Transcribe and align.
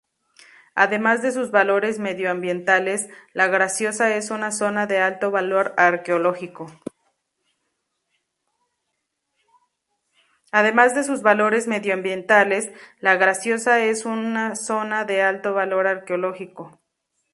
Además 0.73 1.21
de 1.21 1.31
sus 1.31 1.51
valores 1.51 1.99
medioambientales, 1.99 3.07
La 3.33 3.45
Graciosa 3.49 4.15
es 4.15 4.31
una 4.31 4.49
zona 4.49 4.87
de 4.87 4.97
alto 4.99 5.29
valor 5.29 5.75
arqueológico. 5.77 6.71